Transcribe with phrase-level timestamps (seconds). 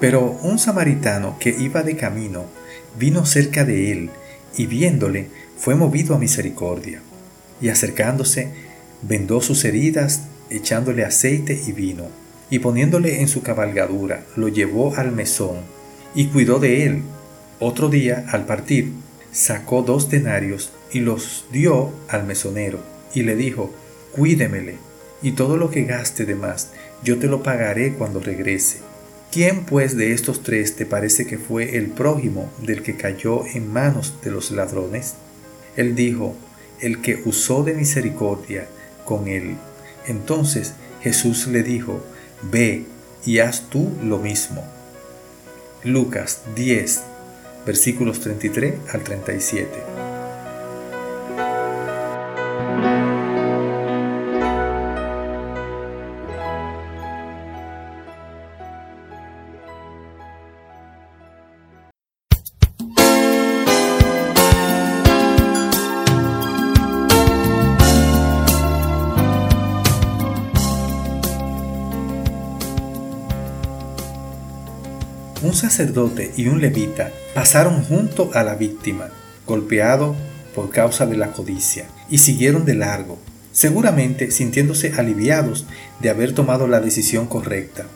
[0.00, 2.44] Pero un samaritano que iba de camino
[2.98, 4.10] vino cerca de él
[4.56, 7.00] y viéndole fue movido a misericordia.
[7.60, 8.50] Y acercándose,
[9.02, 12.04] vendó sus heridas, echándole aceite y vino,
[12.50, 15.58] y poniéndole en su cabalgadura, lo llevó al mesón
[16.14, 17.02] y cuidó de él.
[17.58, 18.92] Otro día, al partir,
[19.32, 22.78] sacó dos denarios y los dio al mesonero,
[23.14, 23.72] y le dijo,
[24.12, 24.76] Cuídemele,
[25.22, 26.70] y todo lo que gaste de más,
[27.02, 28.78] yo te lo pagaré cuando regrese.
[29.30, 33.70] ¿Quién pues de estos tres te parece que fue el prójimo del que cayó en
[33.70, 35.16] manos de los ladrones?
[35.76, 36.34] Él dijo,
[36.80, 38.66] el que usó de misericordia
[39.04, 39.56] con él.
[40.06, 42.02] Entonces Jesús le dijo,
[42.50, 42.86] ve
[43.26, 44.64] y haz tú lo mismo.
[45.84, 47.02] Lucas 10,
[47.66, 50.07] versículos 33 al 37.
[75.40, 79.10] Un sacerdote y un levita pasaron junto a la víctima,
[79.46, 80.16] golpeado
[80.52, 83.18] por causa de la codicia, y siguieron de largo,
[83.52, 85.66] seguramente sintiéndose aliviados
[86.00, 87.86] de haber tomado la decisión correcta.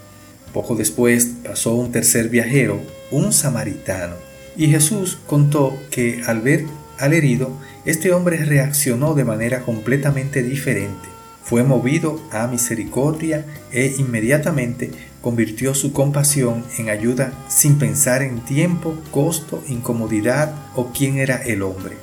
[0.53, 4.15] Poco después pasó un tercer viajero, un samaritano,
[4.57, 6.65] y Jesús contó que al ver
[6.99, 7.51] al herido,
[7.85, 11.09] este hombre reaccionó de manera completamente diferente.
[11.43, 18.95] Fue movido a misericordia e inmediatamente convirtió su compasión en ayuda sin pensar en tiempo,
[19.11, 21.97] costo, incomodidad o quién era el hombre,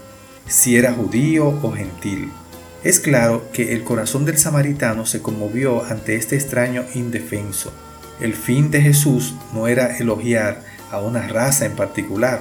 [0.47, 2.31] si era judío o gentil.
[2.83, 7.73] Es claro que el corazón del samaritano se conmovió ante este extraño indefenso.
[8.21, 12.39] El fin de Jesús no era elogiar a una raza en particular,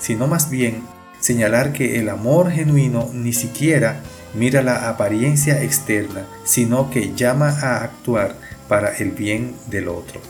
[0.00, 0.82] sino más bien
[1.20, 4.02] señalar que el amor genuino ni siquiera
[4.36, 8.36] mira la apariencia externa, sino que llama a actuar
[8.68, 10.20] para el bien del otro.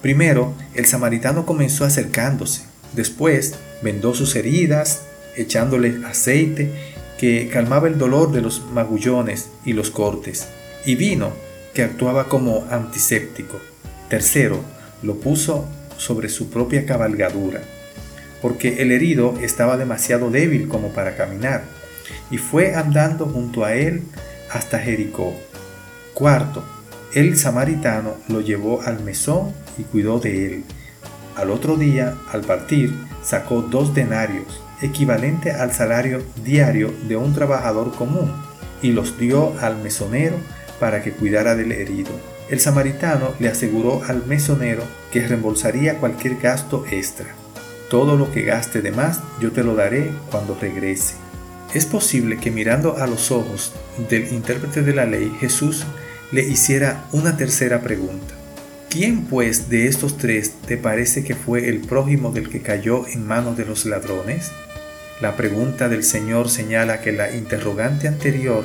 [0.00, 2.62] Primero, el samaritano comenzó acercándose,
[2.94, 5.02] después vendó sus heridas,
[5.36, 6.72] echándole aceite
[7.18, 10.48] que calmaba el dolor de los magullones y los cortes,
[10.84, 11.32] y vino
[11.74, 13.60] que actuaba como antiséptico.
[14.08, 14.60] Tercero,
[15.02, 15.66] lo puso
[15.98, 17.62] sobre su propia cabalgadura,
[18.40, 21.64] porque el herido estaba demasiado débil como para caminar,
[22.30, 24.02] y fue andando junto a él
[24.50, 25.34] hasta Jericó.
[26.14, 26.64] Cuarto,
[27.14, 30.64] el samaritano lo llevó al mesón y cuidó de él.
[31.36, 37.94] Al otro día, al partir, sacó dos denarios, equivalente al salario diario de un trabajador
[37.94, 38.32] común,
[38.82, 40.36] y los dio al mesonero
[40.80, 42.10] para que cuidara del herido.
[42.50, 47.28] El samaritano le aseguró al mesonero que reembolsaría cualquier gasto extra.
[47.88, 51.14] Todo lo que gaste de más yo te lo daré cuando regrese.
[51.74, 53.72] Es posible que mirando a los ojos
[54.10, 55.84] del intérprete de la ley, Jesús
[56.30, 58.34] le hiciera una tercera pregunta.
[58.90, 63.26] ¿Quién pues de estos tres te parece que fue el prójimo del que cayó en
[63.26, 64.50] manos de los ladrones?
[65.22, 68.64] La pregunta del Señor señala que la interrogante anterior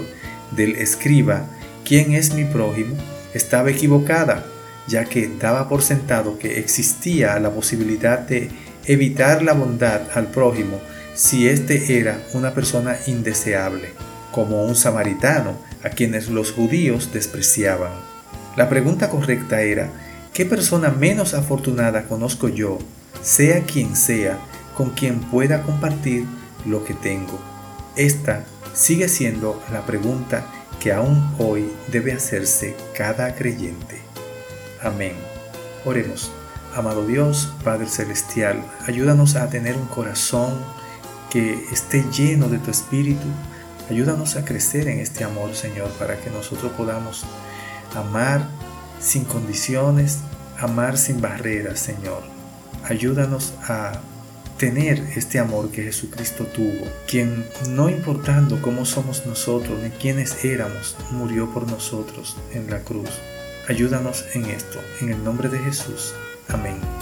[0.52, 1.46] del escriba,
[1.86, 2.96] ¿quién es mi prójimo?,
[3.34, 4.46] estaba equivocada,
[4.88, 8.50] ya que daba por sentado que existía la posibilidad de
[8.86, 10.82] evitar la bondad al prójimo
[11.18, 13.90] si éste era una persona indeseable,
[14.32, 17.92] como un samaritano a quienes los judíos despreciaban.
[18.56, 19.90] La pregunta correcta era,
[20.32, 22.78] ¿qué persona menos afortunada conozco yo,
[23.24, 24.38] sea quien sea,
[24.76, 26.26] con quien pueda compartir
[26.68, 27.40] lo que tengo?
[27.96, 28.46] Esta
[28.76, 30.46] sigue siendo la pregunta
[30.80, 33.98] que aún hoy debe hacerse cada creyente.
[34.84, 35.14] Amén.
[35.84, 36.32] Oremos.
[36.76, 40.54] Amado Dios, Padre Celestial, ayúdanos a tener un corazón
[41.30, 43.28] que esté lleno de tu Espíritu
[43.90, 47.24] Ayúdanos a crecer en este amor, Señor, para que nosotros podamos
[47.96, 48.50] amar
[49.00, 50.20] sin condiciones,
[50.60, 52.24] amar sin barreras, Señor.
[52.84, 54.02] Ayúdanos a
[54.58, 60.98] tener este amor que Jesucristo tuvo, quien no importando cómo somos nosotros ni quiénes éramos,
[61.12, 63.10] murió por nosotros en la cruz.
[63.70, 66.14] Ayúdanos en esto, en el nombre de Jesús.
[66.50, 66.97] Amén.